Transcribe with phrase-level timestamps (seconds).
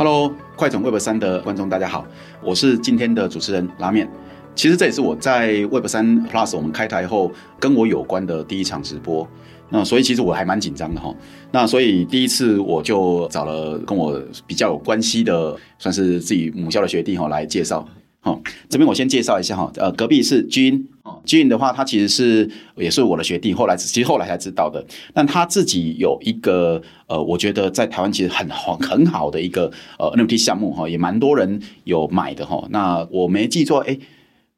[0.00, 2.06] Hello，快总 Web 三的观众大家好，
[2.42, 4.10] 我是今天的主持人拉面。
[4.54, 9.28] 其实这也是我在 Web 三 Plus 我们开台后跟我有关的第一场直播。
[9.68, 11.14] 那所以其实我还蛮紧张的哈。
[11.52, 17.86] 那所以第一次我就找了跟我比较有关系的，算是自己母校的学弟哈来介绍。
[18.20, 18.40] 好，
[18.70, 24.84] 这边我先介绍一下哈，呃，隔壁是 Gene 哦，Gene 的话，他其实是也是我的学弟，后来其实后来才知道的。
[25.14, 32.66] 但他自己有一个呃，我觉得在台湾其实很好很好的一个呃 NFT 项目哈，也蛮多人有买的哈。
[32.70, 33.98] 那我没记错，哎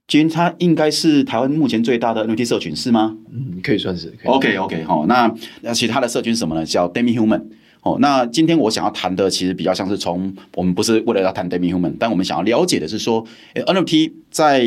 [0.09, 3.17] ，Gene 他应该是台湾目前最大的 NFT 社群是吗？
[3.33, 4.13] 嗯，可以算是。
[4.25, 6.67] OK OK 哈，那那其他的社群是什么呢？
[6.67, 7.43] 叫 Demihuman。
[7.83, 13.25] 哦，那今天我想要谈的其实比较像是从我们不是为了要谈 Demihuman，但我们想要了解的是说
[13.55, 14.65] ，NFT 在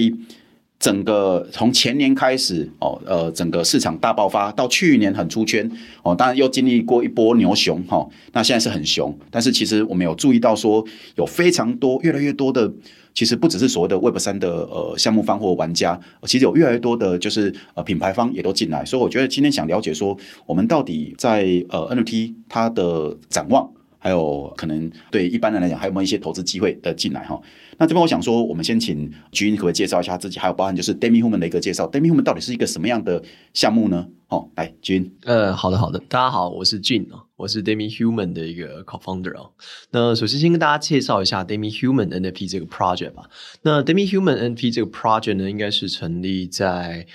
[0.80, 5.70] 整个从前年开始哦，呃，整个市场大爆发到去年很出圈
[6.04, 12.72] 哦，当然又经历过一波牛熊哈、哦，那现在是很熊，但是其实我们有注意到说，有非常多越来越多的。
[13.14, 23.72] 其实不只是所谓的 Web 三的呃项目方或玩家，其实有越来越多的，就是呃品牌方也都进来，所以我觉得今天想了解说，我们到底在呃 NFT 它的展望，
[24.06, 27.42] 还有可能对一般人来讲，还有没有一些投资机会的进来哈？
[27.80, 33.24] 那这边我想说，我们先请 gn 可不可以介绍一下自己，还有包含就是 Demihuman 的一个介绍，Demihuman 到底是一个什么样的
[33.56, 34.08] 项目呢？
[34.28, 39.50] 哦，来 Gene，呃，好的好的，大家好，我是 Gene 我是 Demihuman 的一个 co-founder 哦。
[39.90, 43.24] 那首先先跟大家介绍一下 Demihuman NFT 这个 project 吧。
[43.64, 47.08] 那 Demihuman NFT 这个 project 呢，应该是成立在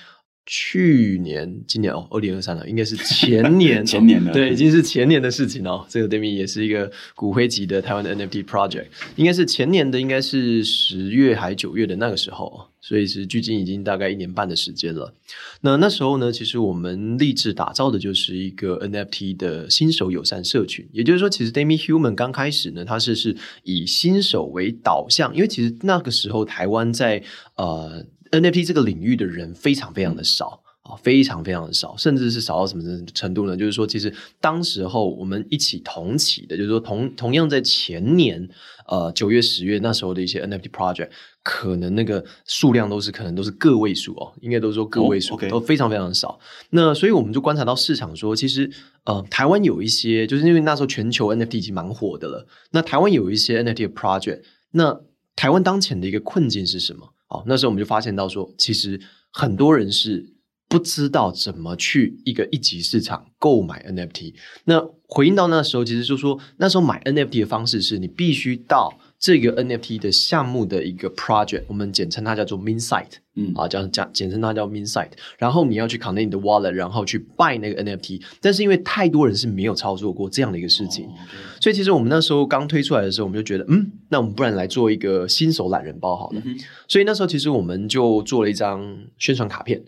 [0.53, 5.85] 去年、今年哦，二零二三了，应该是前年， 前年了，对，已经是前年的事情哦。
[5.87, 12.67] 这个 Demi 也是一个骨灰级的台湾的 NFT project，应该是前年的，应该是十月还九月的那个时候。
[12.83, 15.13] 所以是距今已经大概一年半的时间了。
[15.61, 20.85] 那那时候呢，其实我们立志打造的就是一个 NFT 的新手友善社群。
[20.91, 27.21] 也就是说，其实 Demihuman 刚开始呢，它是是以新手为导向，因为其实那个时候台湾在
[27.55, 30.63] 呃 NFT 这个领域的人非常非常的少。
[30.83, 32.83] 啊非常非常的少，甚至是少到什么
[33.13, 33.55] 程度呢？
[33.55, 38.49] 就是说，其实当时候我们一起同起的，就是说同同样在前年，
[38.87, 41.09] 呃九月十月那时候的一些 NFT project，
[41.43, 45.49] 可能那个数量都是可能都是个位数哦，应该都是说个位数，oh.
[45.51, 46.39] 都非常非常的少。
[46.71, 48.67] 那所以我们就观察到市场说，其实
[49.03, 54.99] 呃台湾有一些，就是因为那时候全球 NFT 已经蛮火的了，那台湾有一些 NFT 的 project，那
[55.35, 57.13] 台湾当前的一个困境是什么？
[57.31, 60.35] 哦，那时候我们就发现到说，其实很多人是。
[60.71, 64.33] 不知道怎么去一个一级市场购买 NFT。
[64.63, 75.11] 那回应到那时候，其实就说那时候买 NFT 的方式是你必须到这个 NFT 的项目的一个 project，我们简称它叫做 Mint Site，嗯啊，叫叫简称它叫 Mint Site。
[75.37, 78.19] 然后你要去 connect 你的 wallet，然后去 buy 那个 NFT。
[78.41, 81.13] 但是因为太多人是没有操作过这样的一个事情，哦、
[81.61, 86.41] 所以其实我们那时候刚推出来的时候，我们就觉得，嗯，那我们不然来做一个新手懒人包好了。
[86.43, 86.57] 嗯、
[86.87, 89.79] 所以那时候其实我们就做了一张宣传卡片。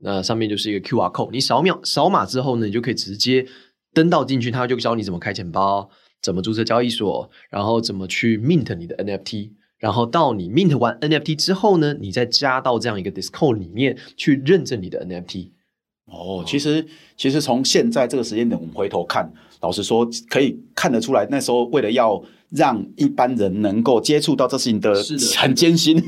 [0.00, 3.46] 那上面就是一个 QR code，你扫描扫码之后呢，你就可以直接
[3.94, 5.88] 登到进去，它就教你怎么开钱包，
[6.24, 15.50] 怎么注册交易所，然后怎么去 mint 你的 NFT，然后到你 mint 完 NFT 之后呢，你再加到这样一个 Discord 里面去认证你的 NFT。
[16.06, 19.30] 哦，其实其实从现在这个时间点，我们回头看，
[19.60, 24.94] 老实说可以看得出来，那时候为了要让一般人能够接触到这事情的，
[25.36, 26.02] 很艰辛，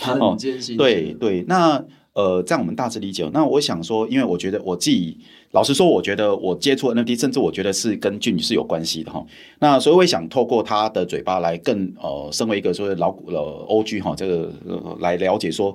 [0.00, 0.78] 很艰辛。
[0.78, 1.84] 对对，那。
[2.14, 3.30] 呃，这样我们大致理解。
[3.32, 5.16] 那我想说，因为我觉得我自己
[5.52, 9.24] 老实说，我觉得我接触 NFT，甚至我觉得是跟 Gene 是有关系的哈。
[9.58, 13.36] 那所以我也想透过他的嘴巴来更呃，身为一个所谓老股呃
[13.68, 15.74] OG 哈，这个、呃、来了解说，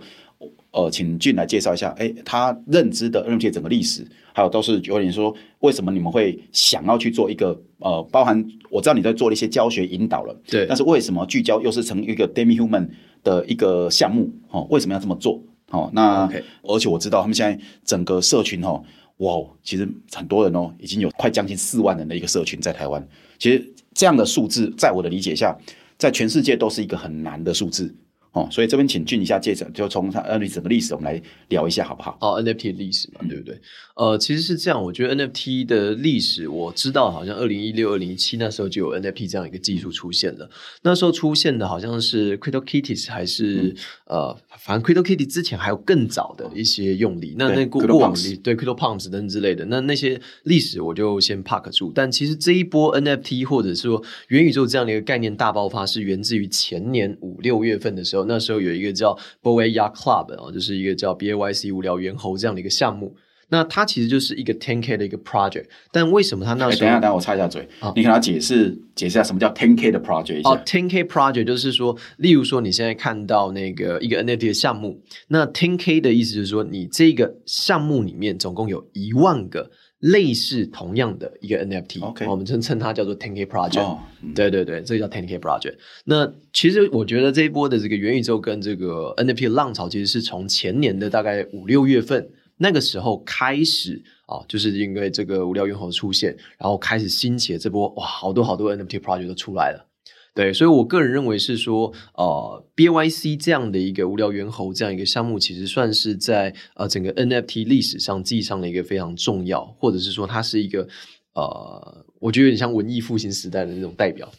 [0.72, 12.88] 呃，请 Gene 来介绍一下，哎，他认知的 NFT 整个历史，还有都是有点说为什么你们会想要去做一个呃，包含我知道你在做了一些教学引导了，对，但是为什么聚焦又是成一个 Demihuman
[13.24, 14.32] 的一个项目？
[14.52, 15.42] 哦，为什么要这么做？
[15.72, 16.44] 哦，那 Okay.
[16.62, 18.84] 而且我知道他们现在整个社群哦，
[19.18, 23.08] 哇，其实很多人哦，已经有快将近四万人的一个社群在台湾。
[23.38, 25.58] 其实这样的数字，在我的理解下，
[25.98, 27.94] 在全世界都是一个很难的数字。
[28.34, 32.18] 哦，所以这边请 Gene 一下介绍，就从它 NFT 整个历史，我们来聊一下好不好？
[32.20, 33.62] 哦，NFT 的历史嘛，对不对？
[33.96, 40.50] 呃，其实是这样，我觉得 NFT 的历史，我知道好像二零一六、二零一七那时候就有 NFT 这样一个技术出现了。
[40.82, 43.76] 那时候出现的好像是 CryptoKitties 还是、嗯、
[44.08, 47.36] 呃，反正 CryptoKitties 之前还有更早的一些用例。
[47.38, 51.92] 那那过过往历，对 CryptoPunks 等等之类的，那那些历史我就先 park 住。
[51.94, 58.23] 但其实这一波 NFT 或者是说元宇宙这样的一个概念大爆发，是源自于前年五六月份的时候。
[58.28, 63.16] 那时候有一个叫 Yacht Club 啊，就是一个叫 B A Y C 无聊猿猴这样的一个项目。
[63.50, 66.72] 那它其实就是一个 ten k 的一个 project，但为什么它那时候？
[66.72, 79.70] 欸、等一下，等下，我插一下嘴，哦、你给他解释解释一下什么叫 ten k 的 project 哦，ten k project 就是说，例如说你现在看到那个一个 NFT 的项目，那 ten k 的意思就是说，你这个项目里面总共有一万个
[80.04, 82.30] 类似同样的一个 NFT，OK，Okay.
[82.30, 83.98] 我们称称它叫做 Ten K project。
[84.36, 85.76] 对对对，这个叫 10K project。
[86.06, 92.30] 那其实我觉得这一波的这个元宇宙跟这个 NFT 的浪潮，其实是从前年的大概五六月份。
[92.58, 99.86] 那个时候开始啊，就是因为这个无聊猿猴出现，然后开始兴起了这波哇，好多好多 NFT project 都出来了。
[100.34, 110.88] 对，所以我个人认为是说，呃，BAYC 这样的一个无聊猿猴这样一个项目，其实算是在呃整个 NFT 历史上记上的一个非常重要，或者是说它是一个
[111.34, 114.32] 呃，我觉得有点像文艺复兴时代的那种代表。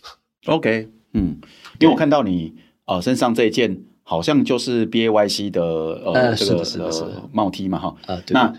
[0.46, 1.37] OK，嗯，
[1.79, 2.55] 因为我看到你
[2.87, 3.85] 呃身上这一件。
[4.06, 8.55] 好像就是 B A Y C 的呃，呃这个呃帽 T 嘛哈，呃、那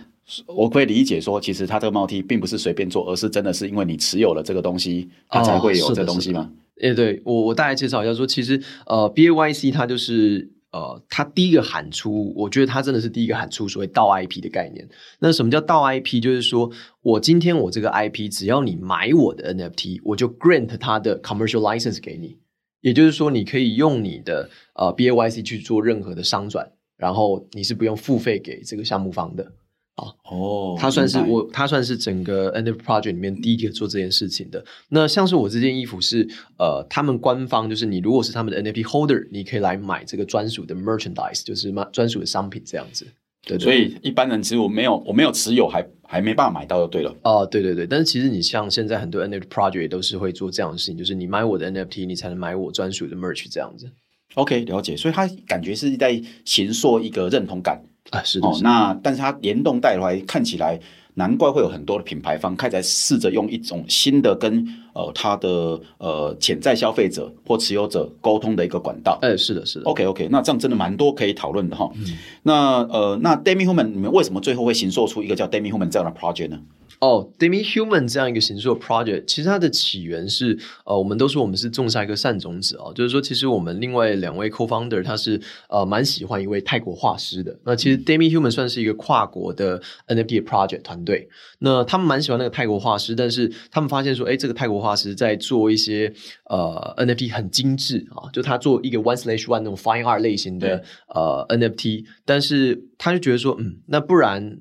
[0.48, 6.50] 我可以理解说，其实它这个帽 T 并不是随便做，而是真的是因为你持有了这个东西，它才会有这个东西吗？
[6.81, 14.86] 诶、对我我大概介绍一下说，其实呃 B A Y C 它就是呃，它第一个喊出，我觉得它真的是第一个喊出所谓盗 I P 的概念。
[15.19, 16.19] 那什么叫盗 I P？
[16.19, 16.69] 就是说
[17.01, 22.39] 我今天我这个 I P，只要你买我的 N F T，我就 grant 它的 commercial license 给你。
[22.81, 29.54] 也就是说，你可以用你的呃 B A Y C 去做任何的商转，然后你是不用付费给这个项目方的
[29.96, 30.08] 啊。
[30.30, 34.64] 哦，他算是我，他算是整个 NFT project 里面第一个做这件事情的。
[34.90, 36.28] 那像是我这件衣服是
[36.58, 43.06] 呃，他们官方就是你如果是他们的 NFT holder，你可以来买这个专属的 merchandise，就是专属的商品这样子。
[43.48, 47.12] 对，对，所以一般人其实我没有，我没有持有还还没办法买到就对了。
[47.22, 53.92] 哦、呃，对对对，但是其实你像现在很多 NFT project 也都是会做这样的事情，就是你买我的 NFT，你才能买我专属的 merch 这样子。
[54.34, 54.98] OK，了解。
[54.98, 58.48] 所以他感觉是在形塑一个认同感啊，是的。
[58.48, 60.80] 哦，那但是它联动带来看起来。
[61.18, 69.18] 难怪会有很多的品牌方开始试着用一种新的跟呃它的呃潜在消费者或持有者沟通的一个管道。
[69.22, 69.86] 哎，是的，是的。
[69.86, 71.90] OK OK，那这样真的蛮多可以讨论的哈。
[71.96, 72.06] 嗯、
[72.44, 76.60] 那呃，那 Demi Human 你们为什么最后会形塑出一个叫 Demi Human 这样的 project 呢？
[77.00, 85.40] 哦、oh，Demi Human 这样一个形式的 project，其实它的起源是，呃，我们都说我们是种下一个善种子哦，就是说，其实我们另外两位 co-founder 他是
[85.70, 87.58] 呃蛮喜欢一位泰国画师的。
[87.66, 91.28] 那其实 Demi Human 算是一个跨国的 NFT project 团队，
[91.60, 96.12] 那他们蛮喜欢那个泰国画师，但是他们发现说，哎，这个泰国画师在做一些
[96.50, 100.78] 呃 NFT 很精致啊，就他做一个 one slash one 那种 fine art 类型的、
[101.14, 104.60] 嗯、呃 NFT，但是他就觉得说，嗯，那不然。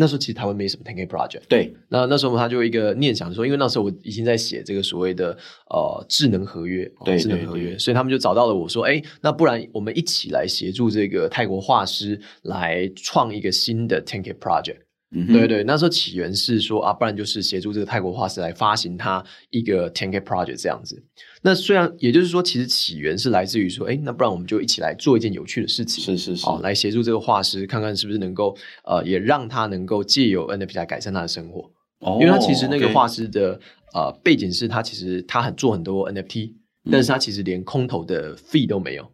[0.00, 1.76] 那时候其实台湾没什么 Ten K project，对。
[1.90, 5.36] 那那时候他就一个念想说，因为那时候我已经在写这个所谓的
[5.68, 14.78] 呃智能合约，对，智能合约，所以他们就找到了我说，哎，那不然我们一起来协助这个泰国画师来创一个新的 Ten K project。
[15.12, 21.02] 嗯，对对，那时候起源是说啊，不然就是协助这个泰国画师来发行他一个 10K project 这样子。
[21.42, 31.68] 那虽然也就是说，其实起源是来自于说，哎，那不然我们就一起来做一件有趣的事情，是是是，来协助这个画师，看看是不是能够呃，也让他能够借由 NFT 来改善他的生活。
[32.00, 33.62] 哦，因为他其实那个画师的 okay
[33.94, 36.52] 呃背景是他其实他很做很多 NFT，
[36.84, 39.10] 嗯，但是他其实连空投的 fee 都没有。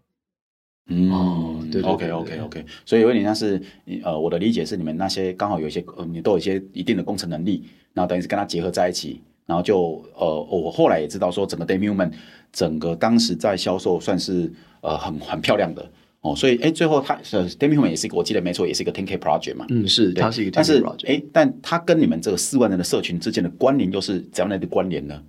[0.88, 3.60] 嗯，哦、对，对，对，OK OK OK，所以有点像是，
[4.04, 12.12] 呃，我的理解是，你们那些刚好有一些，呃，你都有一些一定的工程能力，然后等于是跟它结合在一起，然后就，呃，我后来也知道说，整个 Demi Human
[12.52, 14.48] 整个当时在销售算是，
[14.80, 15.90] 呃，很很漂亮的，
[16.20, 25.20] 哦，所以，哎，最后它，呃，Demi Human 也是一个，我记得没错，也是一个 Ten K project 嘛，嗯，是，它是一个 Ten K project，但是，哎，但它跟你们这个四万人的社群之间的关联又是怎样的关联呢？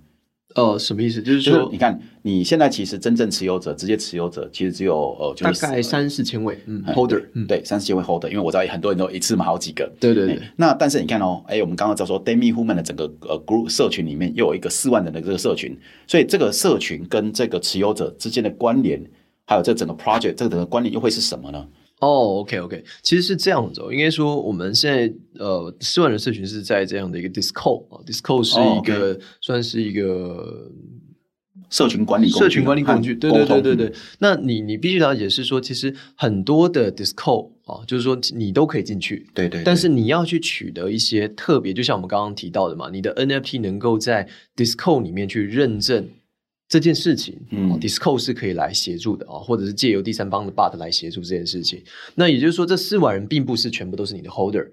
[0.58, 1.22] 呃，什么意思？
[1.22, 10.40] 就是说，就是、你看，你现在其实真正持有者、直接持有者，其实只有呃，就是、大概三四千位，嗯，holder，嗯，对，三四千位 holder，因为我知道很多人都一次买好几个，对对对。
[10.56, 19.00] 那但是你看哦，哎，我们刚刚在说，Demi Human 的整个呃 group 社群里面又有一个四万人的这个社群，所以这个社群跟这个持有者之间的关联，
[19.46, 21.66] 还有这整个 project 这个整个关联又会是什么呢？
[22.00, 22.84] 哦、oh，OK，OK，okay, okay.
[23.02, 29.22] 其实是这样子哦，应该说我们现在呃四万人社群是在这样的一个 Discord，Discord 是一个、oh.
[29.40, 30.70] 算是一个。
[31.70, 33.92] 社群管理工具，社群管理工具，对对对对对。
[34.20, 39.64] 那你你必须了解是说，其实很多的 Discord 啊，就是说你都可以进去，对，对对。
[39.64, 44.26] 但是你要去取得一些特别，就像我们刚刚提到的嘛，你的 NFT 能够在
[44.56, 46.08] Discord 里面去认证
[46.68, 51.82] 这件事情，嗯，Discord 是可以来协助的啊，或者是借由第三方的 Bot 来协助这件事情。
[52.16, 54.68] 那也就是说，这四万人并不是全部都是你的 Holder，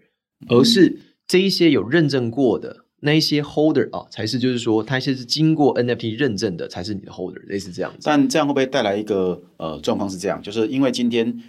[0.50, 2.86] 而是这一些有认证过的。
[3.02, 8.00] 那一些 holder 啊，才是就是说，它一些是经过 NFT 认证的，才是你的 holder，类似这样子。
[8.04, 10.10] 但这样会不会带来一个呃状况？
[10.10, 11.44] 是这样，就是因为今天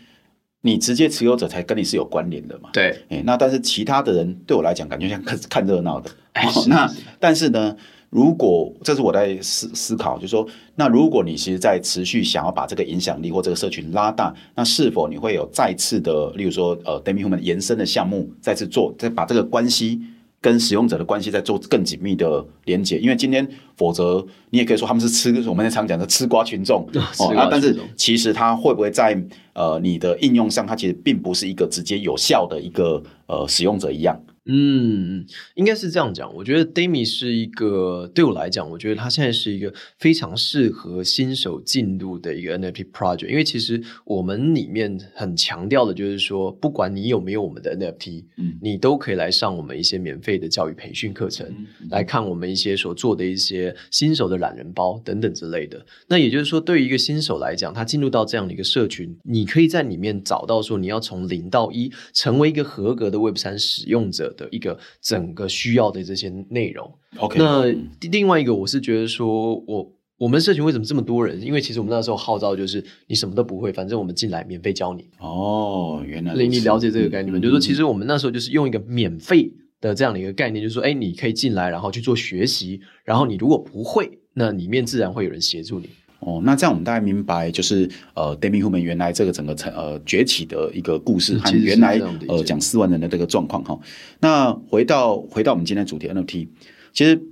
[0.61, 2.69] 你直接持有者才跟你是有关联的嘛。
[2.75, 6.11] 对，哎，那但是其他的人对我来讲，感觉像看看热闹的。
[6.33, 7.75] 哎，那但是呢，
[8.11, 20.01] 如果这是我在思思考，就是说，那如果你其实在持续想要把这个影响力或这个社群拉大，那是否你会有再次的，例如说，呃，Demihuman 延伸的项目再次做，再把这个关系。
[20.39, 26.87] 跟使用者的关系再做更紧密的连接，因为今天否则你也可以说他们是吃我们常讲的吃瓜群众
[27.19, 29.21] 哦，啊，但是其实它会不会在
[29.55, 34.21] 呃你的应用上，它其实并不是一个直接有效的一个呃使用者一样。
[34.49, 35.26] 嗯，
[35.57, 36.33] 应该是这样讲。
[36.33, 43.29] 我觉得 Demi 是一个对我来讲，我觉得他现在是一个非常适合新手进入的一个 NFT project。
[43.29, 55.85] 因为其实我们里面很强调的就是说，不管你有没有我们的 NFT，嗯，你都可以来上我们一些免费的教育培训课程，嗯嗯、来看我们一些所做的一些新手的懒人包等等之类的。
[56.07, 64.35] 那也就是说，对于一个新手来讲，他进入到这样的一个社群，你可以在里面找到说，你要从零到一成为一个合格的 Web 三使用者。
[64.37, 66.93] 的一个整个需要的这些内容。
[67.16, 67.64] OK，那
[68.11, 71.40] 另外一个我是觉得说，我我们社群为什么这么多人？
[71.43, 75.09] 因为其实我们那时候号召就是你什么都不会，反正我们进来免费教你。
[75.19, 77.38] 哦，原来你了解这个概念吗？
[77.38, 79.50] 嗯、就是说，其实我们那时候就是用一个免费
[79.81, 85.88] 的这样的一个概念，就是说，哎，你可以进来，然后去做学习，然后你如果不会，那里面自然会有人协助你。
[86.26, 93.78] 哦，那这样我们大概明白，就是呃，Demihuman 原来这个整个成呃崛起的一个故事和原来呃讲四万人的这个状况哈。
[94.18, 96.49] 那回到回到我们今天的主题 NFT，
[96.92, 97.23] 其实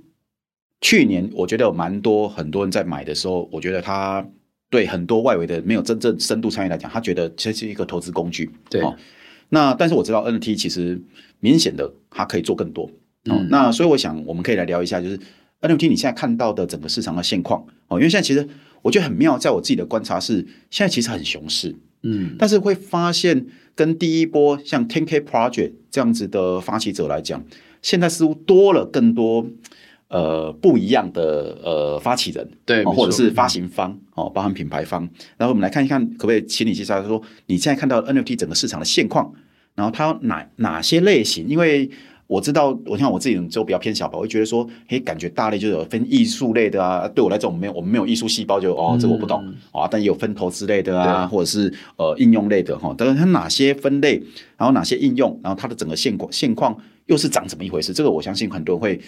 [0.79, 4.25] 去年我觉得有蛮多很多人在买的时候，我觉得他
[4.69, 8.49] 对很多外围的没有真正深度参与来讲，他觉得这是一个投资工具。
[8.69, 8.95] 对，哦，
[9.49, 10.97] 那但是我知道 NFT 其实
[11.41, 12.85] 明显的它可以做更多。
[13.25, 15.19] 哦，嗯，那所以我想我们可以来聊一下，就是
[15.61, 18.47] NFT 你现在看到的整个市场的现况哦，因为现在其实。
[18.81, 27.43] 我觉得很妙，在我自己的观察是，现在其实很熊市，嗯，但是会发现跟第一波像 10K Project 这样子的发起者来讲，
[27.81, 29.43] 现在似乎多了更多
[30.09, 35.01] 呃不一样的呃发起人，对，或者是发行方哦，包含品牌方。
[35.37, 39.33] 然后我们来看一看，可不可以请你介绍说，你现在看到 NFT 整个市场的现况，
[39.73, 41.47] 然后它有哪哪些类型？
[41.47, 41.89] 因为
[42.27, 47.07] 我知道，我像我自己就比较偏小吧，我会觉得说，嘿，感觉大类就有分艺术类的啊。
[47.07, 49.87] 对我来讲，我们没有，我们没有艺术细胞就，就哦，这我不懂啊。
[49.89, 52.93] 但也有分投资类的啊，或者是呃应用类的哈。
[52.97, 54.21] 但是它哪些分类，
[54.57, 57.93] 然后哪些应用，然后它的整个现况现况又是长怎么一回事？
[57.93, 58.99] 这个我相信很多人会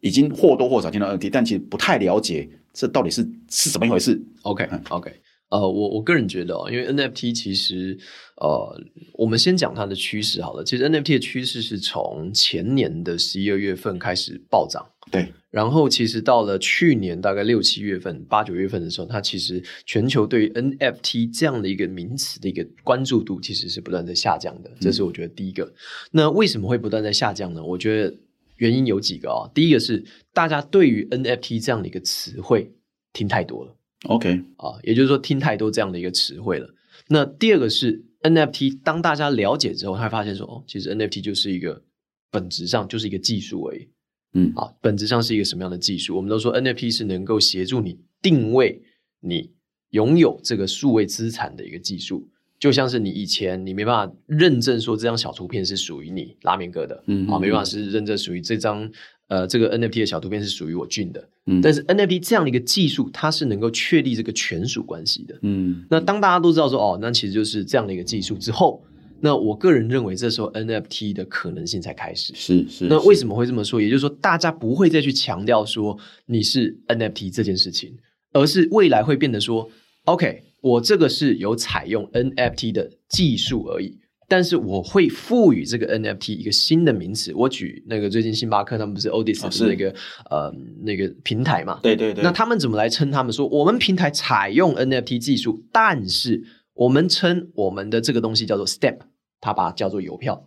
[0.00, 4.20] 已经或多或少听到问题但其实不太了解这到底是是怎么一回事。
[4.42, 4.76] OK，OK。
[4.76, 5.12] Okay, okay.
[5.54, 7.96] 呃，我我个人觉得哦，因为 NFT 其实，
[8.38, 8.76] 呃，
[9.12, 10.64] 我们先讲它的趋势好了。
[10.64, 15.32] 其实 NFT 的趋势是从前年的十一二月份开始暴涨，对。
[15.52, 24.70] 然后其实到了去年大概六七月份、八九月份的时候，它其实全球对于 NFT 这样的一个名词的一个关注度其实是不断在下降的。
[24.80, 25.62] 这是我觉得第一个。
[25.66, 25.74] 嗯、
[26.10, 27.62] 那为什么会不断在下降呢？
[27.62, 28.12] 我觉得
[28.56, 29.50] 原因有几个啊、哦。
[29.54, 32.72] 第一个是大家对于 NFT 这样的一个词汇
[33.12, 33.76] 听太多了。
[34.04, 36.68] OK 啊，也就是说听太多这样的一个词汇了。
[37.08, 41.82] 那第二个是 NFT，当大家了解之后，他会发现说，哦，其实 NFT 就是一个
[42.30, 43.88] 本质上就是一个技术而已。
[44.32, 46.16] 嗯，啊，本质上是一个什么样的技术？
[46.16, 48.82] 我们都说 NFT 是能够协助你定位
[49.20, 49.52] 你
[49.90, 52.26] 拥有这个数位资产的一个技术，
[52.58, 58.90] 就像是你以前你没办法认证说这张小图片是属于你拉面哥的，嗯，啊，没办法是认证属于这张。
[59.28, 68.84] 呃，这个 NFT 的小图片是属于我俊的，嗯，但是 NFT 这样的一个技术，它是能够确立这个权属关系的，嗯，那当大家都知道说，哦，那其实就是这样的一个技术之后，
[69.20, 72.84] 那我个人认为，这时候 NFT 的可能性才开始，是是。
[72.84, 73.80] 那为什么会这么说？
[73.80, 77.96] 也就是说，大家不会再去强调说你是 NFT 这件事情，
[78.34, 79.66] 而是未来会变得说
[80.04, 83.98] ，OK，我这个是有采用 NFT 的技术而已。
[84.28, 87.32] 但是我会赋予这个 NFT 一个新的名词。
[87.34, 89.90] 我举那个最近星巴克他们不是 Odyssey 是那个、
[90.30, 91.78] 哦、呃那个平台嘛？
[91.82, 92.24] 对对对。
[92.24, 93.10] 那他们怎么来称？
[93.10, 96.42] 他们说我们平台采用 NFT 技术，但是
[96.74, 98.98] 我们称我们的这个东西叫做 Step，
[99.40, 100.44] 它把它叫做邮票。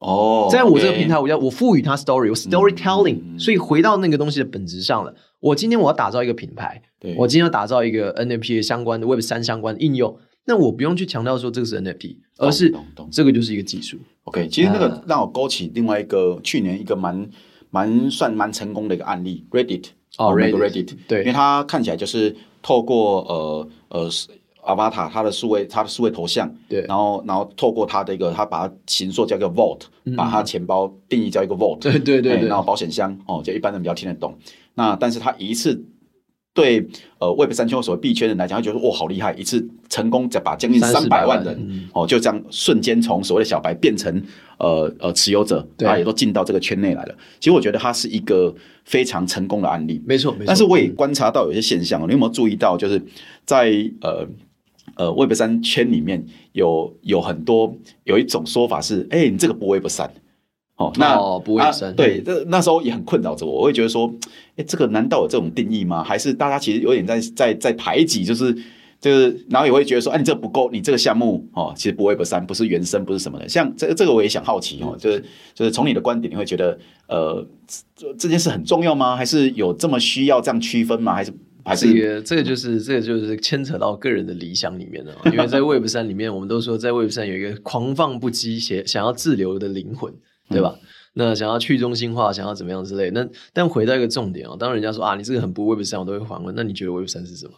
[0.00, 3.38] 哦，在我这个平台，我叫我赋予它 Story，我 Storytelling、嗯。
[3.38, 5.14] 所以回到那个东西的本质上了。
[5.40, 10.18] 我今天我要打造一个品牌，对我今天要打造一个 NFT 相关的 Web 三相关的应用。
[10.46, 12.74] 那我不用去强调说这个是 NFT，而是
[13.12, 13.98] 这个就是一个技术。
[14.24, 17.28] OK，其实那个让我勾起另外一个去年一个蛮
[17.70, 19.84] 蛮算蛮成功的一个案例，Reddit
[20.16, 24.10] 哦，Reddit，, Reddit 对，因为它看起来就是透过呃呃
[24.64, 34.36] Avatar 它的数位它的数位头像，对，然后然后透过它的一个它把它形塑叫一个 Vault，、嗯、把它钱包定义叫一个 Vault，对对对，对，然后保险箱哦，就一般人比较听得懂。
[34.74, 35.84] 那但是它一次。
[36.52, 36.86] 对
[37.18, 44.22] 呃 Web 三圈所谓币圈人来讲，会觉得哇好厉害，一次成功再把将近三百万人哦就这样瞬间从所谓的小白变成
[44.58, 47.14] 呃呃持有者，大家也都进到这个圈内来了。
[47.38, 48.54] 其实我觉得它是一个
[48.84, 50.44] 非常成功的案例，没错没错。
[50.46, 53.02] 但是我也观察到有些现象，你有没有注意到，就是
[53.44, 54.26] 在呃。
[54.96, 57.72] 呃，Web 三圈里面有有很多
[58.04, 60.12] 有一种说法是，哎、欸，你这个不 Web 三，
[60.80, 64.10] 哦，那哦不卫生、啊，对，这那时候也很困扰着我，我会觉得说，
[64.52, 66.02] 哎、欸，这个难道有这种定义吗？
[66.02, 68.50] 还是大家其实有点在在在排挤，就是
[68.98, 73.46] 就是，然后也会觉得说，哎、啊，你这不够，你这个项目哦，其实不 Web 三，不是原生，不是什么的。
[73.46, 75.22] 像这这个我也想好奇哦，就是
[75.54, 77.46] 就是从你的观点，你会觉得，呃，
[77.94, 79.14] 这这件事很重要吗？
[79.14, 81.14] 还是有这么需要这样区分吗？
[81.14, 81.30] 还是？
[81.62, 90.10] 还是这个，这个就是这个就是牵扯到个人的理想里面的，因为在 Web 三里面，我们都说在 Web 三有一个狂放不羁、想想要自留的灵魂，
[90.50, 90.74] 对吧？
[90.76, 93.10] 嗯、那想要去中心化，想要怎么样之类。
[93.12, 97.52] 那但回到一个重点哦，当人家说啊，你这个很不 Web 三，我都会反问，那你觉得 Web 三是什么？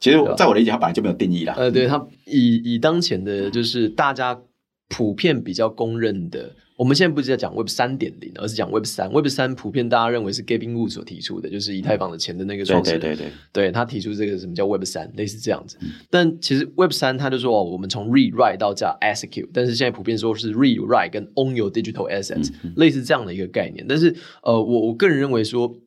[0.00, 1.54] 其实，在我的理解，它本来就没有定义啦。
[1.56, 4.40] 呃，对，它以以当前的就是大家
[4.88, 6.50] 普遍比较公认的。
[6.76, 9.08] 我们现在不是在讲 Web 三点零，而是讲 Web 三。
[9.12, 15.76] Web 三普遍大家认为是 Gavin Wood 所提出的，就是以太坊的钱的那个创始人，对对对对，对他提出这个什么叫 Web 三，类似这样子。
[15.82, 23.86] 嗯、但其实 Web 三他就说哦，我们从 Read Write 到叫 Execute，但是现在普遍说是 Read Write 跟 Own Your Digital Assets，、嗯嗯、类似这样的一个概念。
[23.88, 25.78] 但是呃，我我个人认为说，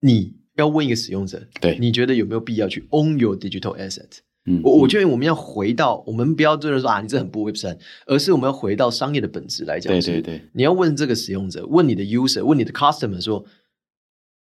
[0.00, 4.18] 你要问一个使用者，对，你觉得有没有必要去 Own Your Digital Assets？
[4.44, 9.92] 嗯，我我觉得我们要回到，我们不要就是说啊，你这很不 Web 三，而是我们要回到商业的本质来讲。
[9.92, 13.44] 对对对，你要问这个使用者，问你的 user，问你的 customer 说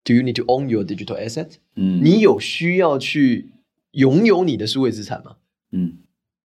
[0.04, 1.54] ，Do you need to own your digital asset？
[1.74, 3.50] 嗯，你有需要去
[3.90, 5.32] 拥有你的数位资产吗？
[5.72, 5.94] 嗯，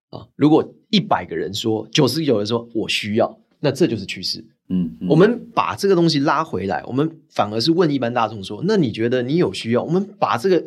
[0.09, 4.43] 啊，如果一百个人说，九十九人说我需要，那这就是趋势。
[4.71, 9.83] 嗯，嗯，我们把这个东西拉回来，我们反而是问一般大众说，那你觉得你有需要？
[9.83, 10.67] 我们把这个。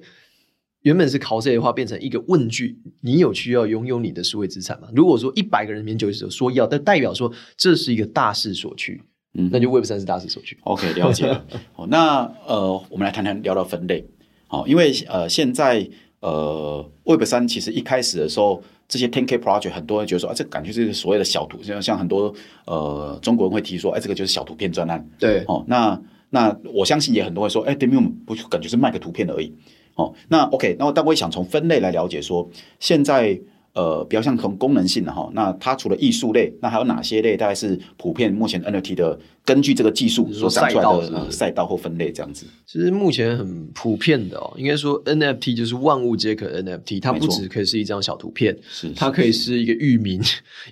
[0.88, 4.88] 原本是考试的话，变成一个问句：你有需要拥有你的数位资产吗？
[4.96, 9.02] 如果说一百个人里面九十九说要，但代表说这是一个大势所趋，
[9.34, 10.58] 嗯，那就 Web 三是大势所趋。
[10.64, 11.46] OK，了解了。
[11.76, 14.08] 好，那呃，我们来谈谈聊聊分类。
[14.48, 15.86] 好，因为呃，现在
[16.22, 22.34] 呃，Web 三其实一开始的时候，这些 Ten K project 很多人觉得说啊，这感觉是所谓的小图，像像很多
[22.66, 25.06] 呃中国人会提说，哎，这个就是小图片专案。
[25.20, 29.54] 对，哦，那那我相信也很多人说，哎，Demium 不感觉是卖个图片而已。
[29.98, 33.40] 哦，那 OK，那但我也想从分类来了解说，现在
[33.74, 37.38] 呃，比较像从功能性的哈，那它除了艺术类，那还有哪些类？
[37.38, 42.48] 大概是普遍目前 NFT 的根据这个技术所长出来的赛道，呃、赛道或分类这样子。
[42.66, 50.20] 其实目前很普遍的哦，应该说 NFT 就是万物皆可 NFT，它不只可以是一张小图片，是它可以是一个域名、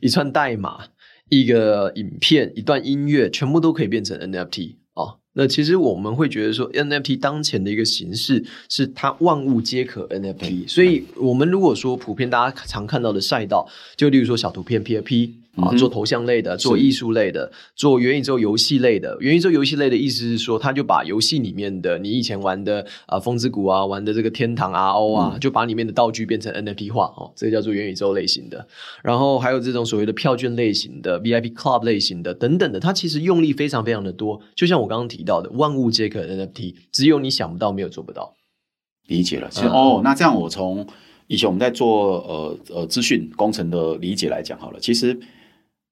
[0.01, 0.79] 一串代码、
[1.29, 4.77] 一个影片、一段音乐，全部都可以变成 NFT。
[5.37, 15.31] 那其实我们会觉得说，NFT 当前的一个形式是它万物皆可 NFT，所以我们如果说普遍大家常看到的赛道，就例如说小图片 PFP。
[15.55, 19.15] 啊，做头像类的，做艺术类的，做元宇宙游戏类的。
[19.19, 28.67] 元宇宙游戏类的意思是说，他就把游戏里面的你以前玩的啊，风之谷啊，玩的这个天堂 RO 啊，嗯、就把里面的道具变成 NFT 化哦，这个叫做元宇宙类型的。
[29.01, 34.41] 然后还有这种所谓的票券类型的、VIP Club 类型的等等的，它其实用力非常非常的多。
[34.55, 38.33] 就像我刚刚提到的，万物皆可 NFT，只有你想不到，没有做不到。
[39.07, 40.85] 理解了，其实、嗯、哦，那这样我从
[41.27, 45.17] 以前我们在做呃呃资讯工程的理解来讲好了，其实。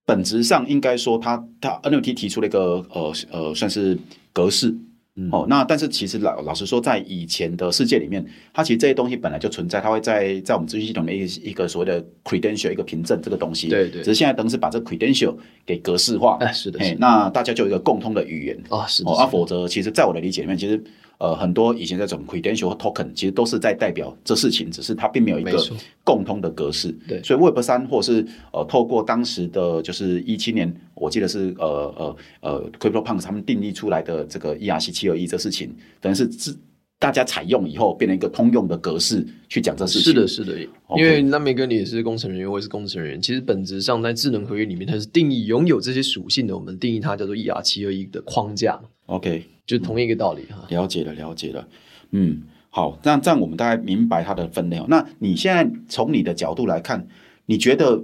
[0.06, 3.98] 本质上应该说他，他他 NFT 提出了一个呃呃算是
[4.34, 4.76] 格式，
[5.16, 15.36] 嗯、哦，那但是其实老老实说，在以前的世界里面，它其实这些东西本来就存在，它会在在我们资讯系统里面一个一个所谓的 credential 一个凭证这个东西，对对，只是现在等于是把这个 credential
[15.66, 18.58] 给格式化，哎，是的，是的，那大家就有一个共通的语言。
[18.70, 20.84] 啊、哦，是的，哦，啊，否则其实在我的理解里面，其实。
[21.20, 25.58] 呃，很多以前这种 credential 和 token 其实都是在代表这事情，只是它并没有一个
[26.04, 26.92] 共通的格式。
[27.08, 31.66] 对，所以 Web 三或是呃，透过当时的就是一七年，我记得是呃
[31.98, 36.58] 呃呃，CryptoPunks 他们定义出来的这个 ERC 七二一这事情，等于是自
[37.00, 40.14] 大家采用以后变成一个通用的格式去讲这事情。
[40.14, 40.58] 是的，是的，
[40.96, 48.80] 因为那梅哥你也是工程人员，我也是工程人员，其实本质上在智能合约里面，它是定义拥有这些属性的，我们定义它叫做 ERC 七二一的框架。
[49.08, 49.46] OK。
[49.66, 51.66] 就同一个道理哈、嗯，了解了，了解了，
[52.12, 54.78] 嗯，好，这样这样我们大概明白它的分类。
[54.90, 57.08] 那你现在从你的角度来看，
[57.46, 58.04] 你觉得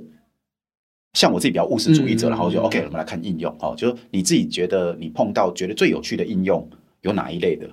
[1.12, 6.66] 像我自己比较务实主义者，然后就 OK，我们来看应用哦，就是你自己觉得你碰到觉得最有趣的应用
[7.02, 7.70] 有哪一类的，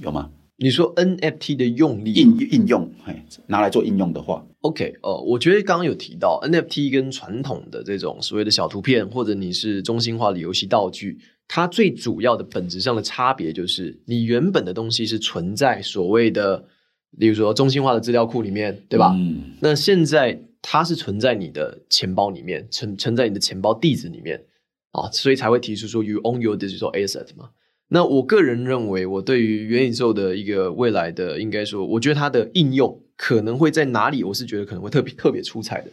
[0.00, 0.30] 有吗？
[0.56, 11.18] 你说 NFT 的用力应应用，嘿，拿来做应用的话，OK，哦、呃，我觉得刚刚有提到 NFT 跟传统的这种所谓的小图片，或者你是中心化的游戏道具。
[11.48, 16.68] 它最主要的本质上的差别就是，你原本的东西是存在所谓的
[17.12, 19.14] 例如说中心化的资料库里面，对吧？
[19.16, 24.44] 嗯，那现在它是存在你的钱包里面，存存在你的钱包地址里面
[24.92, 27.50] 啊，所以才会提出说 you own your digital asset 嘛。
[27.88, 34.22] 那我个人认为，我对于元宇宙的一个未来的，应该说，我觉得它的应用可能会在哪里？
[34.22, 35.90] 我是觉得可能会特别特别出彩的，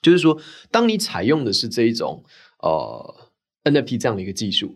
[0.00, 2.22] 就是说，当你采用的是这一种
[2.60, 3.25] 呃
[3.70, 4.74] NFT 这样的一个技术，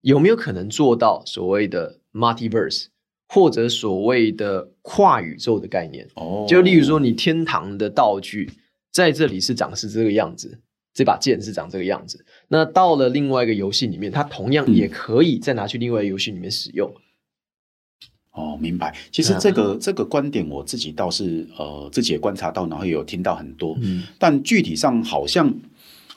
[0.00, 2.86] 有没有可能做到所谓的 Multiverse
[3.28, 6.08] 或者所谓的跨宇宙的概念？
[6.14, 8.50] 哦，就例如说，你天堂的道具
[8.90, 10.58] 在这里是长是这个样子。
[10.92, 16.92] 这把剑是长这个样子，那到了另外一个游戏里面，它同样也可以再拿去另外一个游戏里面使用。
[18.32, 18.92] 哦，明白。
[19.12, 23.78] 其实这个、嗯、这个观点，我自己倒是呃自己也观察到，然后也有听到很多。
[23.80, 25.54] 嗯，但具体上好像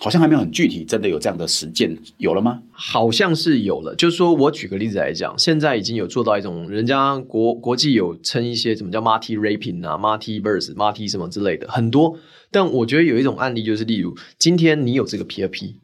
[0.04, 2.62] 好像还没有很具体，真的有这样的实践有了吗？
[2.72, 3.96] 好像是有了。
[3.96, 12.20] 就是说我举个例子来讲，现在已经有做到一种，人家国国际有称一些什么叫 multi wrapping 啊，multiverse、multi 什么之类的，很多。
[12.52, 15.76] 但我觉得有一种案例，就是例如今天你有这个 PFP，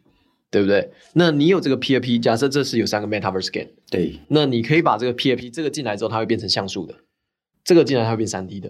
[0.52, 0.92] 对不对？
[1.14, 6.94] 那你有这个 PFP，假设这是有三个 Metaverse game，对，那你可以把这个 PFP 这个进来之后，它会变成像素的；
[7.64, 8.70] 这个进来它会变三 D 的；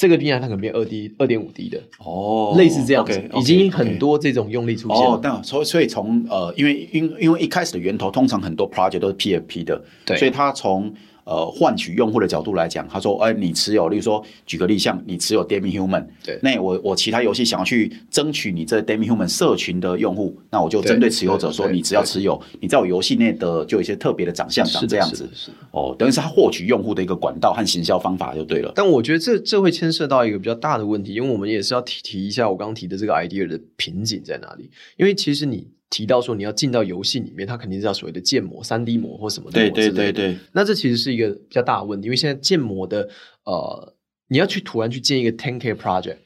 [0.00, 1.78] 这个力量它可能变二 D、二点五 D 的。
[1.98, 3.38] 哦，类似这样子，okay, okay, okay.
[3.38, 5.10] 已经很多这种用力出现了。
[5.10, 10.90] 哦，但所以所以从呃，因为因因为一开始的源头通常很多 project 都是 PFP 的，对，所以它从。
[11.30, 28.72] 呃，换取用户的角度来讲，他说：“哎，你持有，例如说，举个例，像你持有 Demihuman，对，那我我其他游戏想要去争取你这 Demihuman 社群的用户，那我就针对持有者说，你只要持有，你在我游戏内的就有一些特别的长相长这样子，是，是，是哦，等于是他获取用户的一个管道和行销方法就对了。
[28.74, 35.68] 但我觉得这这会牵涉到一个比较大的问题，因为我们也是要提提一下我刚刚提的这个 idea 的瓶颈在哪里，因为其实你。
[35.90, 39.60] 提到说你要进到游戏里面，它肯定是要所谓的建模、三 D 模或什么的。
[39.60, 40.38] 对对对对。
[40.52, 43.08] 那这其实是一个比较大的问题，因为现在建模的
[43.44, 43.94] 呃，
[44.28, 46.18] 你要去突然去建一个 10K project，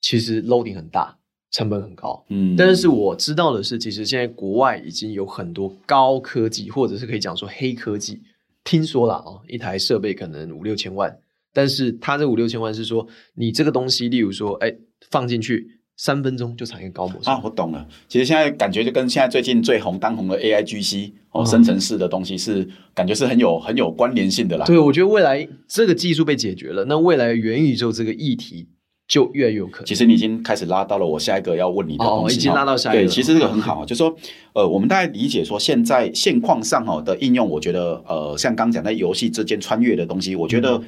[0.00, 1.18] 其实 loading 很大，
[1.50, 2.24] 成本很高。
[2.28, 2.54] 嗯。
[2.56, 8.22] 但是我知道的是，其实现在国外已经有很多高科技，或者是可以讲说黑科技。
[8.62, 11.18] 听说了哦，一台设备可能五六千万，
[11.52, 14.76] 但是它这五六千万是说你这个东西，例如说，哎，
[15.10, 15.77] 放进去。
[15.98, 17.40] 三分钟就产一个高模啊！
[17.42, 17.86] 我懂了。
[18.06, 24.64] 其实现在感觉就跟现在最近最红当红的 AIGC 哦，生成式的东西是感觉是很有很有关联性的啦。
[24.64, 28.68] 对，我觉得未来这个技术被解决了，那未来元宇宙这个议题
[29.08, 29.86] 就越来越有可能。
[29.86, 33.02] 其实你已经开始拉到了我下一个要问你的东西，已经拉到下一个。
[33.02, 34.14] 对，其实这个很好啊，就是说
[34.52, 40.80] 呃，我们大概理解说现在现况上哈的应用，我觉得呃，像刚讲在游戏之间穿越的东西，我觉得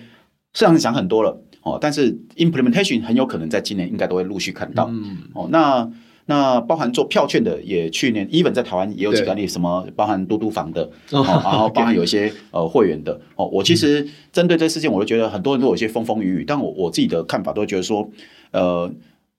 [0.54, 1.42] 市场想很多了。
[1.62, 4.86] 哦，但是 implementation 很有可能在今年应该都会陆续看到。
[4.90, 5.90] 嗯，哦，那
[6.26, 13.20] 那包含做票券的，也去年 even 在台湾也有几个案例，什么包含嘟嘟房的，哦，然后 包含有一些呃会员的。
[13.36, 18.08] 哦，我其实针对这事件，我就觉得很多人都有一些风风雨雨，但我我自己的看法都觉得说，
[18.52, 18.92] 呃。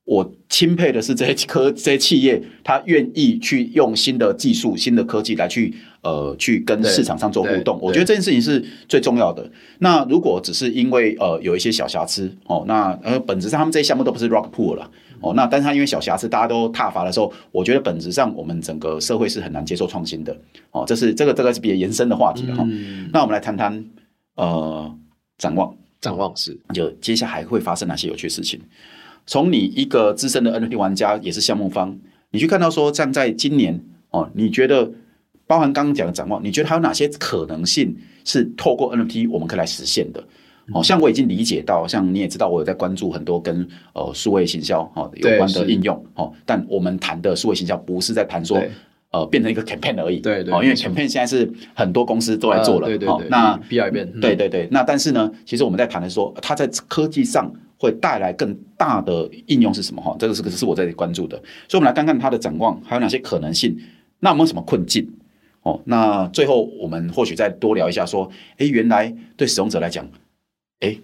[0.04, 7.78] 我钦佩的是这些科这些企业，他愿意去用新的技术、新的科技来去呃去跟市场上做互动。
[7.80, 9.48] 我觉得这件事情是最重要的。
[9.78, 15.32] 那如果只是因为呃有一些小瑕疵哦，那呃本质上他们这些项目都不是 rock pool 了哦。
[15.34, 20.36] 那但是他因为小瑕疵，大家都踏伐的时候，我觉得本质上我们整个社会是很难接受创新的
[20.72, 20.82] 哦。
[20.84, 23.08] 这是这个这个是比较延伸的话题哈、嗯。
[23.12, 23.84] 那我们来谈谈
[24.34, 24.92] 呃
[25.38, 28.60] 展望，展望是就接下来还会发生哪些有趣事情？
[29.26, 31.96] 从你一个资深的 NFT 玩家，也是项目方，
[32.30, 33.80] 你去看到说，站在今年
[34.10, 34.90] 哦，你觉得
[35.46, 40.22] 包含刚刚讲的展望，你觉得还有哪些可能性是透过 NFT 我们可以来实现的？
[40.72, 48.60] 哦，像我已经理解到，像你也知道，我有在关注很多跟呃数位行销哈有关的应用哦，但我们谈的数位行销不是在谈说
[49.10, 57.52] 呃变成一个 campaign 而已，对对，哦，因为 campaign 现在是很多公司都在做了，对对对，哦，那必要一遍，对对对，那但是呢，其实我们在谈的是说，它在科技上。
[57.82, 60.00] 会带来更大的应用是什么？
[60.00, 61.36] 哈，这个是个是我在关注的，
[61.68, 63.76] 所以我们来看看它的展望，还有哪些可能性？
[64.20, 65.04] 那有没有什么困境？
[65.62, 70.08] 哦，那最后我们或许再多聊一下，说，哎，原来对使用者来讲，
[70.78, 70.96] 哎，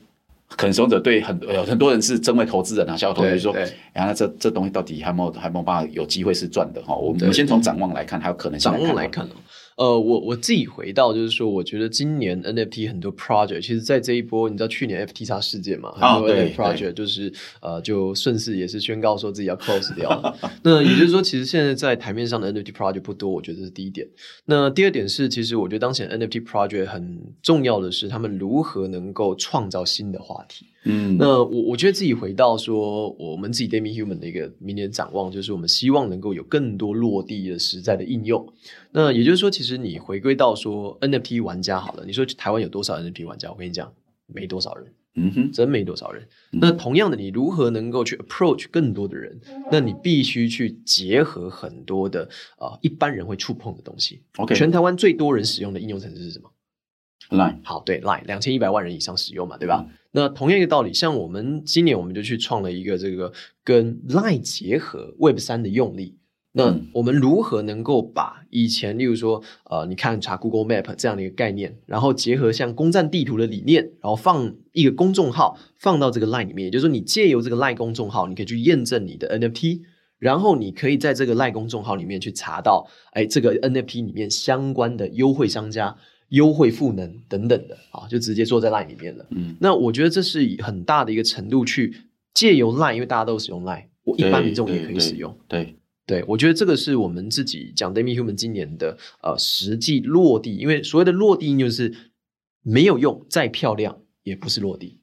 [0.49, 3.53] 可能使用者对很有很多人是真为投资人啊，小投资人说，
[3.93, 6.81] 然后这这东西到底还没有还没有办法有机会是赚的？
[6.83, 8.71] 哈，我们先从展望来看，还有可能性。
[8.71, 9.31] 展望来看哦。
[9.79, 20.37] 呃，我我自己回到就是说，我觉得今年 NFT 很多 project，其实，在这一波，你知道去年 FTX 事件嘛，很多 NFT project 就是呃，就顺势也是宣告说自己要 close 掉了。
[20.64, 24.05] 那也就是说，其实现在在台面上的 NFT project 不多，我觉得这是第一点。
[24.47, 30.67] 那第二点是，其实我觉得当前 NFT project 很重要的是，他们如何能够创造新的话题。
[30.88, 38.51] 嗯，那我我觉得自己回到说，我们自己 Demihuman 的一个明年展望，就是我们希望能够有更多落地的实在的应用。
[38.90, 43.51] 那也就是说，其实你回归到说 NFT 玩家好了，你说台湾有多少 NFT 玩家？
[43.51, 43.92] 我跟你讲，
[44.27, 44.92] 没多少人。
[45.20, 46.22] 嗯哼，真没多少人。
[46.53, 49.40] 嗯、那同样的，你如何能够去 approach 更多的人？
[49.72, 52.22] 那你必须去结合很多的
[52.57, 54.22] 啊、呃，一般人会触碰的东西。
[54.37, 56.48] OK，全台湾最多人使用的应用程式是什么
[57.31, 57.59] ？Line。
[57.62, 59.85] 好，对，Line 两千一百万人以上使用嘛，对吧？
[59.87, 63.33] 嗯、那同样一个道理，像我们今年我们就去创了一个这个
[63.64, 66.17] 跟 Line 结合 Web 三的用例。
[66.53, 79.83] 那我们如何能够把以前，例如说，呃，你看查 Google Map 这样的一个概念，然后结合像攻占地图的理念，然后放一个公众号放到这个 Line 里面，也就是说，你借由这个 Line 公众号，你可以去验证你的 NFT，
[80.19, 85.95] 然后你可以在这个 Line 公众号里面去查到，哎，这个 NFT 里面相关的优惠商家、
[86.29, 89.27] 优惠赋能等等的，啊，就直接做在 Line 里面了。
[89.31, 91.95] 嗯，那我觉得这是以很大的一个程度去
[92.35, 95.37] 借由 Line，因为大家都使用 Line，我一般民众也可以使用。
[95.49, 95.62] 对。
[95.62, 95.75] 对对
[96.09, 101.95] 对，我觉得这个是我们自己讲 Demihuman 今年的呃实际落地，因为所谓的落地就是
[102.62, 105.01] 没有用，再漂亮也不是落地。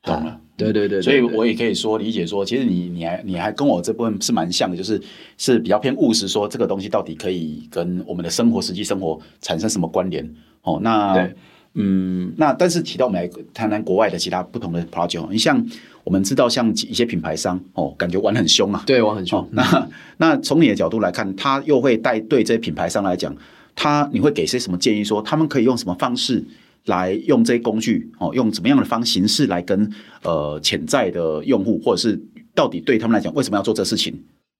[0.00, 5.02] 懂了，对对对，对，所以我也可以说理解说，其实你你还你还跟我这部分是蛮像的，就是
[5.36, 10.24] 是比较偏务实，说这个东西到底可以跟我们的生活实际生活产生什么关联？
[10.64, 11.34] 哦，那对
[11.74, 15.64] 嗯，那但是提到我们来谈谈国外的其他不同的 project，你像。
[16.04, 18.82] 我们知道，像一些品牌商哦，感觉玩很凶啊。
[18.84, 19.40] 对，玩很凶。
[19.40, 23.34] 哦、那那从你的角度来看，他又会带对这些品牌商来讲，
[23.74, 25.02] 他你会给些什么建议？
[25.02, 26.44] 说他们可以用什么方式
[26.84, 28.06] 来用这些工具？
[28.18, 29.90] 哦，用怎么样的方形式来跟
[30.22, 32.22] 呃潜在的用户，或者是
[32.54, 34.14] 到底对他们来讲，为什么要做这事情？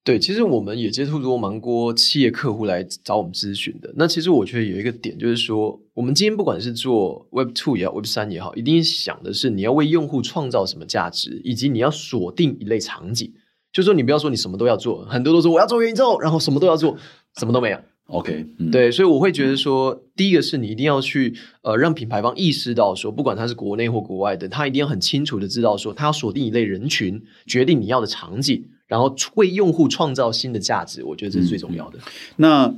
[0.05, 3.91] 对，其实我们也接触过蛮多企业客户来找我们咨询的。
[3.95, 13.33] 那其实我觉得有一个点，就是说，我们今天不管是做 Web Two 也好，Web 三也好，一定想的是你要为用户创造什么价值，以及你要锁定一类场景。
[13.73, 16.95] 就是说，你不要说你什么都要做，很多都说我要做元宇宙，然后什么都要做，
[17.39, 17.79] 什么都没有。
[18.05, 28.63] OK，嗯，对，所以我会觉得说，第一个是你一定要去呃让品牌方意识到说，不管他是国内或国外的，他一定要很清楚的知道说，他要锁定一类人群，决定你要的场景。
[28.87, 31.99] 然后为用户创造新的价值，我觉得这是最重要的。
[31.99, 32.01] 嗯、
[32.35, 32.75] 那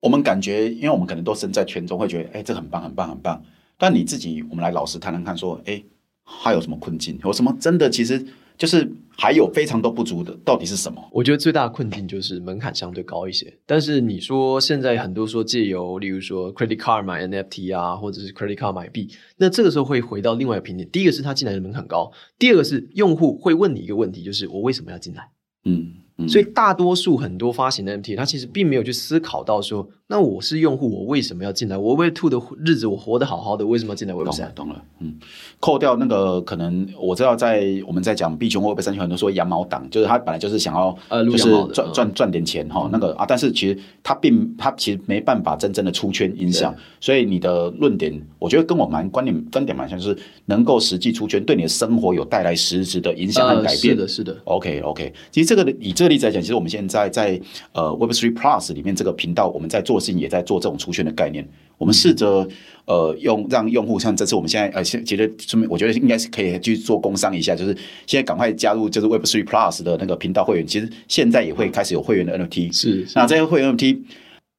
[0.00, 3.42] 我们感觉，因为我们可能都身在圈中，会觉得，哎，这很棒，很棒，很棒。
[3.76, 5.82] 但你自己，我们来老实谈谈看，说，哎，
[6.22, 7.18] 还有什么困境？
[7.24, 7.88] 有什么真的？
[7.90, 8.26] 其实。
[8.56, 11.02] 就是还有非常多不足的，到底是什么？
[11.12, 13.52] 我觉得最大的困境就是门槛相对高一些。
[13.64, 20.88] 但是你说现在很多说借由，例如说 credit card 买 NFT 啊，或者是 credit card 买币，那这个时候会回到另外一个瓶颈。
[20.90, 25.30] 第一个是它进来的门槛高，第二个是用户会问你一个问题，就是我为什么要进来？
[25.64, 26.03] 嗯。
[26.28, 31.76] 所以大多数很多发行的 NFT，它其实并没有去思考到说，那我是用户，我为什么要进来？
[31.76, 34.52] 我 Web Two 的日子我活得好好的，为什么要进来 Web 三？
[34.54, 35.18] 懂了，嗯，
[35.58, 53.94] 扣掉那个可能我知道在我们在讲币圈 Web 三，很多说羊毛党，就是他本来就是想要呃就是赚赚赚点钱哈，那个啊，但是其实他并他其实没办法真正的出圈影响，所以你的论点，我觉得跟我蛮观点观点蛮像，就是能够实际出圈，对你的生活有带来实质的影响和改变。
[53.94, 54.36] 是的，是的。
[54.44, 57.40] OK OK，其实这个以这个例子来讲，其实我们现在在
[57.72, 61.46] 呃 Web Three Plus 里面这个频道，我们在做的事情也在做这种出圈的概念。
[61.76, 62.46] 我们试着
[62.86, 70.66] 呃用让用户像这次我们现在呃现其实顺便我觉得应该是可以去做工商一下，就是现在赶快加入就是 Web Three Plus 的那个频道会员。
[70.66, 72.72] 其实现在也会开始有会员的 NFT。
[72.72, 73.98] 是，是那这些会员 NFT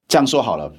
[0.08, 0.74] 这样说好了，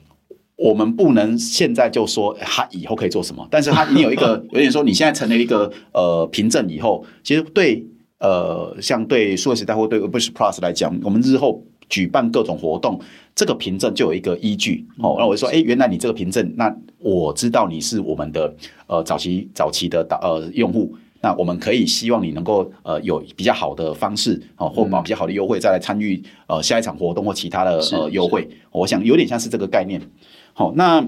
[0.56, 7.86] 我们不能现在就说他以后可以做什么，但是他你有一个 有点说你现在成了一个呃凭证以后，其实对。
[8.18, 12.98] 呃，像对数位时代或对 Web Plus 来讲，我们日后举办各种活动，
[13.34, 15.16] 这个凭证就有一个依据哦。
[15.18, 18.54] 那我就说，哎，原来你这个凭证，那我知道你是我们的
[18.86, 28.48] 呃早期早期的呃用户，那我们可以希望你能够呃有比较好的方式哦，或比较好的优惠再来参与呃下一场活动或其他的呃优惠。
[28.72, 30.00] 我想有点像是这个概念。
[30.54, 31.06] 好，那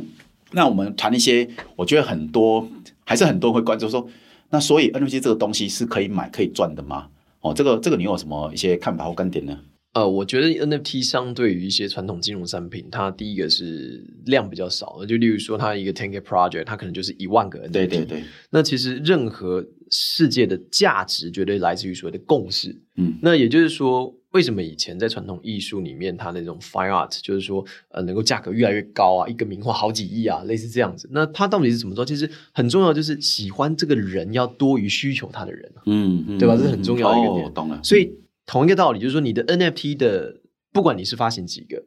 [0.53, 2.68] 那我们谈一些，我觉得很多
[3.05, 4.07] 还是很多人会关注说。
[4.51, 7.09] 那所以 NFT 这个东西是可以买可以赚的吗？
[7.41, 9.59] 哦，这个这个你有什么一些看法或观点呢？
[9.95, 17.73] 呃，我觉得 NFT 相对于一些传统金融产品，它第一个是量比较少，就例如说它一个 ten k project，它可能就是一万个 NFT。
[17.73, 18.25] 对对对。
[18.51, 22.75] 那其实任何世界的价值绝对来自于所谓的共识。
[22.97, 23.15] 嗯。
[23.23, 24.15] 那也就是说。
[24.33, 31.09] 为什么以前在传统艺术里面，它那种 fine art 就是说，呃，能够价格越来越高啊，一个名画好几亿啊，类似这样子。
[31.12, 32.05] 那它到底是怎么做？
[32.05, 36.55] 其实很重要，就是喜欢这个人要多于需求他的人，嗯，嗯对吧？
[36.57, 37.47] 这是很重要的一个点。
[37.47, 37.81] 哦、懂了。
[37.83, 38.12] 所以
[38.45, 40.41] 同一个道理，就是说，你的 NFT 的，
[40.73, 41.85] 不管你是发行几个，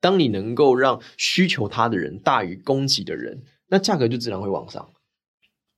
[0.00, 4.88] 当你能够让需求它的人大于供给的人，那价格就自然会往上。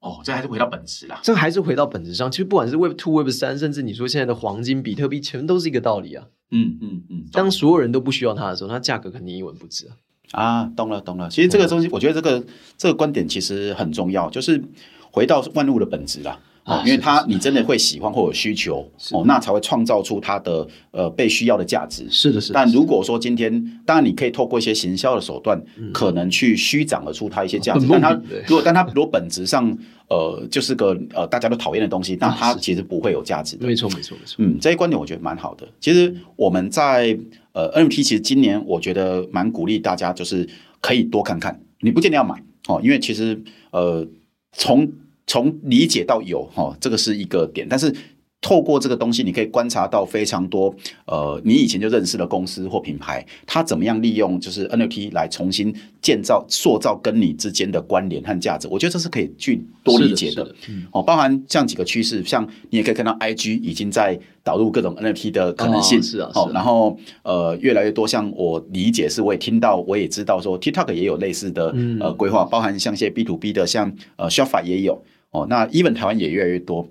[0.00, 1.18] 哦，这还是回到本质啦。
[1.22, 2.30] 这还是回到本质上。
[2.30, 6.26] 其实不管是 Web Two、Web 三，甚至你说现在的黄金、比特币，全都是一个道理啊。
[6.50, 7.24] 嗯嗯嗯。
[7.32, 9.96] 当所有人都不需要它的时候，它价格肯定一文不值啊。
[10.32, 11.28] 啊，懂了懂了。
[11.28, 14.30] 其实这个东西，我觉得这个这个观点其实很重要。
[14.30, 14.62] 就是
[15.10, 16.38] 回到万物的本质啦。
[16.68, 22.06] 哦，因为它你真的会喜欢或有需求哦，那才会创造出它的呃被需要的价值。
[22.10, 22.54] 是的，是的。
[22.54, 25.60] 但如果说今天，当然你可以透过一些行销的手段，
[25.92, 27.86] 可能去虚长了出它一些价值。
[27.88, 28.12] 但它
[28.46, 29.76] 如果但它如果本质上
[30.08, 33.66] 呃就是个呃大家都讨厌的东西，那它其实不会有价值的。
[33.66, 34.36] 没错，没错，没错。
[34.38, 35.66] 嗯，这些观点我觉得蛮好的。
[35.80, 37.18] 其实我们在
[37.52, 40.48] 呃 NFT 其实今年我觉得蛮鼓励大家，就是
[40.80, 41.60] 可以多看看。
[41.80, 44.06] 你不见得要买哦，因为其实呃
[44.52, 44.88] 从
[45.28, 47.94] 从理解到有哈，这个是一个点，但是
[48.40, 50.72] 透过这个东西，你可以观察到非常多
[51.06, 58.68] 呃，你以前就认识的公司或品牌，它怎么样利用就是 NFT 来重新建造、塑造跟你之间的关联和价值。
[58.70, 60.44] 我觉得这是可以去多理解的。
[60.44, 65.98] 的的嗯、哦，包含像几个趋势，像你也可以看到 IG 已经在导入各种 NFT 的可能性。
[65.98, 66.44] 哦、是啊，是啊。
[66.44, 75.02] 哦，然后呃，越来越多，像我理解是，我也听到，我也知道说 TikTok 也有类似的呃规划，包含像一些 B to B 的，像呃 Shopify 也有。
[75.30, 76.88] 哦，那 even 台湾也越来越多，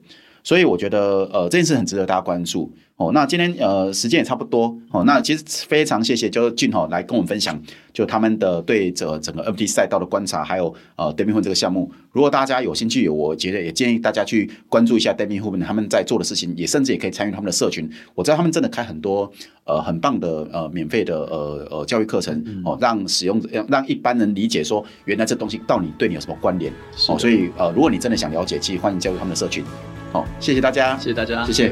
[0.47, 2.71] 所以我觉得呃这件事很值得大家关注。
[2.95, 11.91] 哦，那今天呃时间也差不多哦，那其实非常谢谢就是俊吼来跟我们分享，就他们的对这整个 NFT 赛道的观察，还有呃 Demihood 这个项目。
[12.13, 17.87] 如果大家有兴趣，我觉得也建议大家去关注一下 Demihood 他们在做的事情，也甚至也可以参与他们的社群。
[18.15, 19.29] 我知道他们真的开很多
[19.65, 26.71] 呃很棒的呃免费的呃呃教育课程哦，让使用让让一般人理解说原来这东西到底对你有什么关联
[27.09, 27.19] 哦。
[27.19, 29.63] 所以呃如果你真的想了解，其实欢迎加入他们的社群。
[30.17, 31.71] 好，谢谢大家，谢谢大家，谢谢。